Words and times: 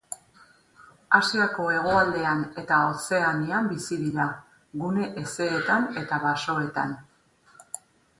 Asiako 1.17 1.65
hegoaldean 1.73 2.41
eta 2.61 2.79
Ozeanian 2.93 3.67
bizi 3.73 3.97
dira, 4.05 4.25
gune 4.85 5.05
hezeetan 5.25 5.87
eta 6.05 6.19
basoetan. 6.25 6.97